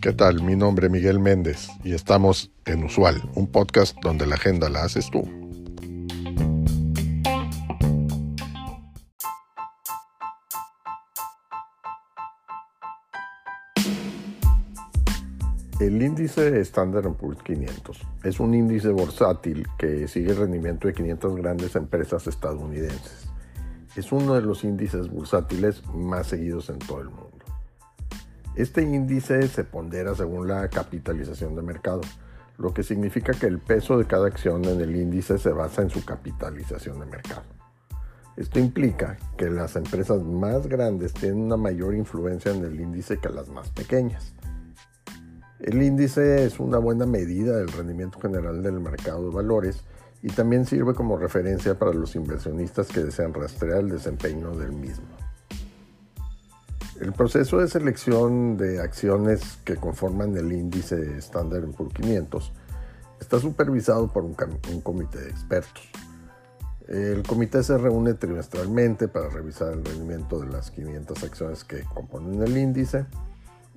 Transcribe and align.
¿Qué 0.00 0.12
tal? 0.12 0.42
Mi 0.42 0.54
nombre 0.54 0.86
es 0.86 0.92
Miguel 0.92 1.18
Méndez 1.18 1.68
y 1.82 1.92
estamos 1.92 2.52
en 2.64 2.84
Usual, 2.84 3.28
un 3.34 3.48
podcast 3.48 3.96
donde 4.02 4.24
la 4.24 4.36
agenda 4.36 4.68
la 4.68 4.84
haces 4.84 5.10
tú. 5.10 5.22
El 15.80 16.00
índice 16.00 16.60
Standard 16.60 17.12
Poor's 17.14 17.42
500 17.42 18.00
es 18.24 18.40
un 18.40 18.54
índice 18.54 18.90
bursátil 18.90 19.66
que 19.76 20.08
sigue 20.08 20.30
el 20.30 20.36
rendimiento 20.36 20.88
de 20.88 20.94
500 20.94 21.36
grandes 21.36 21.76
empresas 21.76 22.26
estadounidenses. 22.26 23.25
Es 23.96 24.12
uno 24.12 24.34
de 24.34 24.42
los 24.42 24.62
índices 24.62 25.08
bursátiles 25.08 25.82
más 25.86 26.26
seguidos 26.26 26.68
en 26.68 26.78
todo 26.78 27.00
el 27.00 27.08
mundo. 27.08 27.30
Este 28.54 28.82
índice 28.82 29.48
se 29.48 29.64
pondera 29.64 30.14
según 30.14 30.48
la 30.48 30.68
capitalización 30.68 31.56
de 31.56 31.62
mercado, 31.62 32.02
lo 32.58 32.74
que 32.74 32.82
significa 32.82 33.32
que 33.32 33.46
el 33.46 33.58
peso 33.58 33.96
de 33.96 34.04
cada 34.04 34.26
acción 34.26 34.66
en 34.66 34.82
el 34.82 34.94
índice 34.94 35.38
se 35.38 35.50
basa 35.50 35.80
en 35.80 35.88
su 35.88 36.04
capitalización 36.04 37.00
de 37.00 37.06
mercado. 37.06 37.44
Esto 38.36 38.58
implica 38.58 39.16
que 39.38 39.48
las 39.48 39.76
empresas 39.76 40.22
más 40.22 40.66
grandes 40.66 41.14
tienen 41.14 41.40
una 41.40 41.56
mayor 41.56 41.94
influencia 41.94 42.52
en 42.52 42.66
el 42.66 42.78
índice 42.78 43.16
que 43.16 43.30
las 43.30 43.48
más 43.48 43.70
pequeñas. 43.70 44.34
El 45.58 45.82
índice 45.82 46.44
es 46.44 46.60
una 46.60 46.76
buena 46.76 47.06
medida 47.06 47.56
del 47.56 47.68
rendimiento 47.68 48.20
general 48.20 48.62
del 48.62 48.78
mercado 48.78 49.30
de 49.30 49.34
valores 49.34 49.84
y 50.26 50.30
también 50.30 50.66
sirve 50.66 50.92
como 50.92 51.16
referencia 51.16 51.78
para 51.78 51.92
los 51.92 52.16
inversionistas 52.16 52.88
que 52.88 53.04
desean 53.04 53.32
rastrear 53.32 53.78
el 53.78 53.90
desempeño 53.90 54.56
del 54.56 54.72
mismo. 54.72 55.06
El 57.00 57.12
proceso 57.12 57.58
de 57.58 57.68
selección 57.68 58.56
de 58.56 58.80
acciones 58.80 59.58
que 59.64 59.76
conforman 59.76 60.36
el 60.36 60.50
índice 60.52 61.16
Standard 61.18 61.70
Poor's 61.70 61.94
500 61.94 62.52
está 63.20 63.38
supervisado 63.38 64.12
por 64.12 64.24
un, 64.24 64.34
un, 64.72 64.80
comité 64.80 65.20
de 65.20 65.30
expertos. 65.30 65.88
El 66.88 67.22
comité 67.22 67.62
se 67.62 67.78
reúne 67.78 68.14
trimestralmente 68.14 69.06
para 69.06 69.28
revisar 69.28 69.74
el 69.74 69.84
rendimiento 69.84 70.40
de 70.40 70.48
las 70.48 70.72
500 70.72 71.22
acciones 71.22 71.62
que 71.62 71.84
componen 71.84 72.42
el 72.42 72.58
índice 72.58 73.06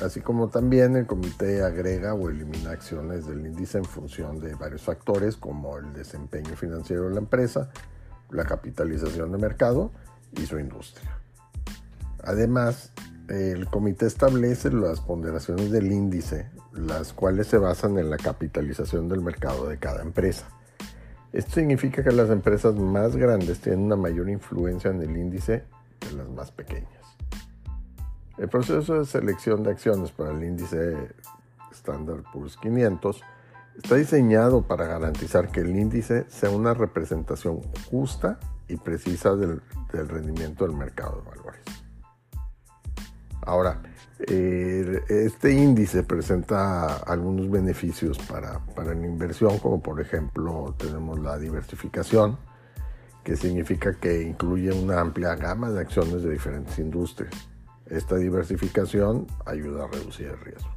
Así 0.00 0.20
como 0.20 0.48
también 0.48 0.96
el 0.96 1.06
comité 1.06 1.62
agrega 1.62 2.14
o 2.14 2.30
elimina 2.30 2.70
acciones 2.70 3.26
del 3.26 3.46
índice 3.46 3.78
en 3.78 3.84
función 3.84 4.40
de 4.40 4.54
varios 4.54 4.82
factores 4.82 5.36
como 5.36 5.76
el 5.76 5.92
desempeño 5.92 6.56
financiero 6.56 7.08
de 7.08 7.14
la 7.14 7.20
empresa, 7.20 7.70
la 8.30 8.44
capitalización 8.44 9.30
de 9.32 9.38
mercado 9.38 9.92
y 10.32 10.46
su 10.46 10.58
industria. 10.58 11.18
Además, 12.24 12.92
el 13.28 13.66
comité 13.66 14.06
establece 14.06 14.70
las 14.72 15.00
ponderaciones 15.00 15.70
del 15.70 15.92
índice, 15.92 16.50
las 16.72 17.12
cuales 17.12 17.46
se 17.46 17.58
basan 17.58 17.98
en 17.98 18.10
la 18.10 18.16
capitalización 18.16 19.08
del 19.08 19.20
mercado 19.20 19.68
de 19.68 19.78
cada 19.78 20.02
empresa. 20.02 20.48
Esto 21.32 21.52
significa 21.52 22.02
que 22.02 22.12
las 22.12 22.30
empresas 22.30 22.74
más 22.74 23.16
grandes 23.16 23.60
tienen 23.60 23.84
una 23.84 23.96
mayor 23.96 24.28
influencia 24.28 24.90
en 24.90 25.00
el 25.02 25.16
índice 25.16 25.64
que 25.98 26.12
las 26.12 26.28
más 26.28 26.50
pequeñas. 26.50 27.01
El 28.38 28.48
proceso 28.48 28.98
de 28.98 29.04
selección 29.04 29.62
de 29.62 29.72
acciones 29.72 30.10
para 30.10 30.30
el 30.30 30.42
índice 30.42 31.10
Standard 31.70 32.22
Poor's 32.32 32.56
500 32.56 33.20
está 33.76 33.96
diseñado 33.96 34.62
para 34.62 34.86
garantizar 34.86 35.50
que 35.50 35.60
el 35.60 35.76
índice 35.76 36.24
sea 36.28 36.48
una 36.50 36.72
representación 36.72 37.60
justa 37.90 38.40
y 38.68 38.76
precisa 38.76 39.36
del, 39.36 39.60
rendimiento 39.92 40.66
del 40.66 40.74
mercado 40.74 41.20
de 41.20 41.30
valores. 41.30 41.62
Ahora, 43.42 43.82
este 44.18 45.52
índice 45.52 46.02
presenta 46.02 46.96
algunos 46.98 47.50
beneficios 47.50 48.18
para, 48.18 48.60
para 48.74 48.94
la 48.94 49.06
inversión, 49.06 49.58
como 49.58 49.82
por 49.82 50.00
ejemplo 50.00 50.74
tenemos 50.78 51.18
la 51.18 51.36
diversificación, 51.38 52.38
que 53.24 53.36
significa 53.36 53.94
que 53.94 54.22
incluye 54.22 54.72
una 54.72 55.00
amplia 55.00 55.34
gama 55.34 55.70
de 55.70 55.80
acciones 55.80 56.22
de 56.22 56.30
diferentes 56.30 56.78
industrias 56.78 57.51
esta 57.92 58.16
diversificación 58.16 59.26
ayuda 59.44 59.84
a 59.84 59.88
reducir 59.88 60.28
el 60.28 60.40
riesgo. 60.40 60.70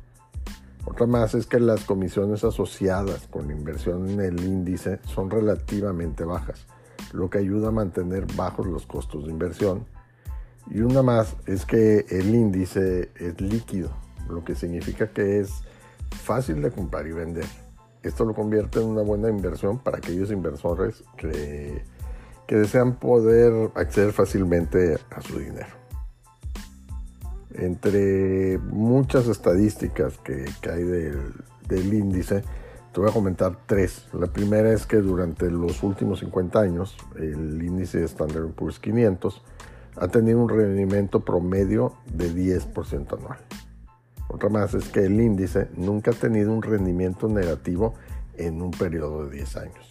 Otra 0.86 1.08
más 1.08 1.34
es 1.34 1.48
que 1.48 1.60
las 1.60 1.84
comisiones 1.84 2.44
asociadas 2.44 3.28
con 3.28 3.48
la 3.48 3.54
inversión 3.54 4.08
en 4.10 4.20
el 4.20 4.44
índice 4.44 5.00
son 5.06 5.32
relativamente 5.32 6.26
bajas, 6.26 6.68
lo 7.14 7.30
que 7.30 7.40
ayuda 7.40 7.70
a 7.70 7.72
mantener 7.72 8.28
bajos 8.36 8.68
los 8.68 8.86
costos 8.86 9.26
de 9.26 9.32
inversión. 9.32 9.86
Y 10.70 10.82
una 10.82 11.02
más 11.02 11.36
es 11.48 11.66
que 11.66 12.06
el 12.10 12.36
índice 12.36 13.10
es 13.16 13.40
líquido, 13.42 13.90
lo 14.30 14.44
que 14.44 14.54
significa 14.54 15.08
que 15.08 15.40
es 15.40 15.64
fácil 16.12 16.62
de 16.62 16.72
comprar 16.72 17.08
y 17.08 17.14
vender. 17.14 17.46
Esto 18.04 18.26
lo 18.26 18.36
convierte 18.36 18.80
en 18.80 18.88
una 18.88 19.02
buena 19.02 19.30
inversión 19.30 19.80
para 19.80 19.98
aquellos 19.98 20.32
inversores 20.32 21.04
que, 21.18 21.84
desean 22.48 23.00
poder 23.00 23.72
acceder 23.74 24.12
fácilmente 24.12 25.00
a 25.10 25.22
su 25.22 25.40
dinero. 25.40 25.85
Entre 27.58 28.58
muchas 28.58 29.28
estadísticas 29.28 30.18
que, 30.18 30.46
hay 30.70 30.84
del, 30.84 31.94
índice, 31.94 32.44
te 32.94 33.00
voy 33.00 33.10
a 33.10 33.14
comentar 33.14 33.58
tres. 33.66 34.08
La 34.14 34.28
primera 34.28 34.74
es 34.74 34.86
que 34.86 34.98
durante 34.98 35.50
los 35.50 35.82
últimos 35.84 36.20
50 36.20 36.60
años, 36.60 36.98
el 37.18 37.62
índice 37.64 38.04
Standard 38.04 38.50
Poor's 38.50 38.80
500 38.80 39.42
ha 39.98 40.08
tenido 40.10 40.42
un 40.42 40.50
rendimiento 40.50 41.22
promedio 41.22 41.94
de 42.14 42.30
10% 42.32 43.18
anual. 43.18 43.40
Otra 44.28 44.50
más 44.50 44.74
es 44.74 44.90
que 44.90 45.06
el 45.06 45.20
índice 45.22 45.70
nunca 45.78 46.12
ha 46.12 46.14
tenido 46.14 46.52
un 46.52 46.62
rendimiento 46.62 47.30
negativo 47.30 47.94
en 48.36 48.62
un 48.62 48.72
periodo 48.72 49.26
de 49.26 49.38
10 49.38 49.58
años. 49.58 49.90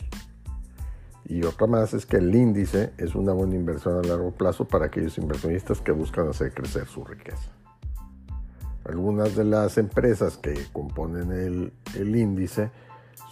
Y 1.26 1.44
otra 1.44 1.66
más 1.66 1.94
es 1.94 2.04
que 2.04 2.18
el 2.18 2.34
índice 2.34 2.92
es 2.98 3.14
una 3.14 3.32
buena 3.32 3.54
inversión 3.54 3.98
a 3.98 4.06
largo 4.06 4.30
plazo 4.32 4.66
para 4.66 4.86
aquellos 4.86 5.16
inversionistas 5.16 5.80
que 5.80 5.92
buscan 5.92 6.28
hacer 6.28 6.52
crecer 6.52 6.86
su 6.86 7.04
riqueza. 7.04 7.50
Algunas 8.84 9.34
de 9.34 9.44
las 9.44 9.78
empresas 9.78 10.36
que 10.36 10.54
componen 10.72 11.32
el, 11.32 11.72
el 11.94 12.14
índice 12.14 12.70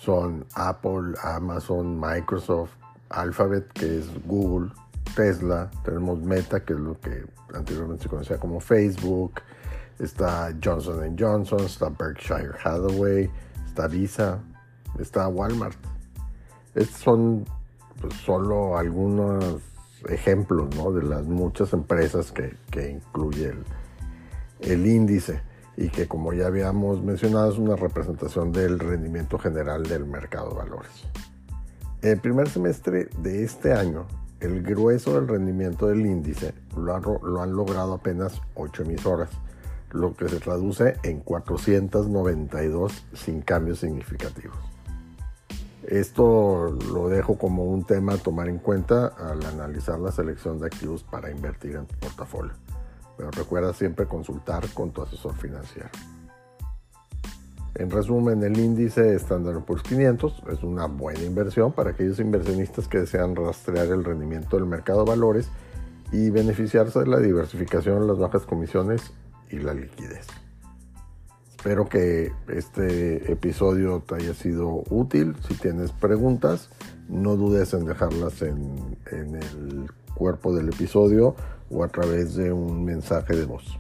son 0.00 0.47
Apple, 0.54 1.14
Amazon, 1.22 2.00
Microsoft, 2.00 2.72
Alphabet, 3.10 3.70
que 3.75 3.98
es 3.98 4.06
Google, 4.26 4.70
Tesla, 5.14 5.70
tenemos 5.84 6.19
Meta, 6.20 6.64
que 6.64 6.72
es 6.72 6.78
lo 6.78 6.98
que 6.98 7.26
anteriormente 7.54 8.04
se 8.04 8.09
conocía 8.09 8.38
como 8.38 8.60
Facebook, 8.60 9.42
está 9.98 10.53
Johnson 10.62 11.14
Johnson, 11.19 11.60
está 11.60 11.91
Berkshire 11.91 12.54
Hathaway, 12.64 13.30
está 13.66 13.86
Visa, 13.86 14.41
está 14.98 15.28
Walmart. 15.28 15.76
Estos 16.74 16.97
son 16.97 17.44
pues, 18.00 18.14
solo 18.14 18.76
algunos 18.76 19.60
ejemplos 20.08 20.70
de 20.94 21.03
las 21.03 21.25
muchas 21.25 21.72
empresas 21.72 22.32
que, 22.32 22.54
que 22.70 22.91
incluye 22.91 23.50
el, 23.50 23.64
el 24.60 24.86
índice 24.86 25.41
y 25.76 25.88
que 25.88 26.06
como 26.06 26.32
ya 26.32 26.47
habíamos 26.47 27.03
mencionado 27.03 27.50
es 27.50 27.58
una 27.58 27.76
representación 27.76 28.53
del 28.53 28.78
rendimiento 28.78 29.38
general 29.38 29.84
del 29.84 30.04
mercado 30.04 30.50
de 30.50 30.56
valores. 30.56 30.91
En 32.03 32.10
el 32.10 32.20
primer 32.20 32.48
semestre 32.48 33.08
de 33.19 33.44
este 33.44 33.72
año, 33.72 34.06
el 34.41 34.62
grueso 34.62 35.14
del 35.14 35.28
rendimiento 35.28 35.86
del 35.86 36.04
índice 36.04 36.53
lo, 36.76 36.98
lo 37.20 37.42
han 37.42 37.54
logrado 37.54 37.94
apenas 37.94 38.41
8 38.54 38.82
emisoras, 38.82 39.30
lo 39.92 40.14
que 40.14 40.28
se 40.28 40.41
traduce 40.41 40.97
en 41.04 41.20
492 41.20 43.06
sin 43.14 43.41
cambios 43.42 43.78
significativos. 43.78 44.72
Esto 45.92 46.75
lo 46.91 47.10
dejo 47.10 47.36
como 47.36 47.64
un 47.64 47.84
tema 47.84 48.14
a 48.14 48.16
tomar 48.16 48.48
en 48.48 48.56
cuenta 48.56 49.08
al 49.08 49.44
analizar 49.44 50.00
la 50.00 50.10
selección 50.10 50.58
de 50.58 50.69
activos 50.69 51.03
para 51.03 51.30
invertir 51.30 51.76
en 51.76 51.84
tu 51.84 51.94
portafolio. 51.97 52.54
Pero 53.18 53.30
recuerda 53.30 53.74
siempre 53.74 54.06
consultar 54.06 54.66
con 54.72 54.91
tu 54.92 55.03
asesor 55.03 55.34
financiero. 55.34 55.91
En 57.74 57.91
resumen, 57.91 58.42
el 58.42 58.59
índice 58.59 59.15
Standard 59.16 59.66
Poor's 59.66 59.83
500 59.83 60.44
es 60.50 60.62
una 60.62 60.86
buena 60.86 61.24
inversión 61.24 61.72
para 61.72 61.91
aquellos 61.91 62.18
inversionistas 62.21 62.88
que 62.88 63.00
desean 63.00 63.36
rastrear 63.36 63.88
el 63.88 64.03
rendimiento 64.03 64.56
del 64.56 64.65
mercado 64.65 65.04
de 65.04 65.10
valores 65.10 65.50
y 66.10 66.30
beneficiarse 66.30 67.00
de 67.00 67.06
la 67.06 67.18
diversificación, 67.18 68.06
las 68.06 68.16
bajas 68.16 68.47
comisiones 68.47 69.12
y 69.50 69.59
la 69.59 69.74
liquidez. 69.74 70.27
Espero 71.62 71.88
que 71.88 72.32
este 72.48 73.30
episodio 73.30 74.03
te 74.04 74.16
haya 74.16 74.34
sido 74.34 74.82
útil. 74.91 75.36
Si 75.47 75.54
tienes 75.54 75.92
preguntas, 75.92 76.70
no 77.09 77.36
dudes 77.36 77.72
en 77.72 77.84
dejarlas 77.84 78.42
en, 78.42 78.98
el 79.12 79.88
cuerpo 80.12 80.53
del 80.56 80.70
episodio 80.70 81.36
o 81.70 81.84
a 81.84 81.88
través 81.88 82.34
de 82.34 82.53
un 82.53 82.84
mensaje 82.84 83.36
de 83.36 83.44
voz. 83.44 83.78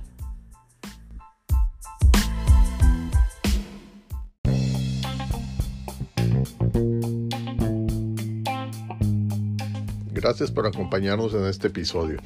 Gracias 10.12 10.52
por 10.52 10.68
acompañarnos 10.68 11.34
en 11.34 11.46
este 11.46 11.66
episodio. 11.66 12.20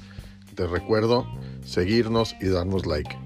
Te 0.55 0.67
recuerdo 0.67 1.25
seguirnos 1.65 2.37
y 2.43 2.49
darnos 2.49 2.85
like. 2.85 3.26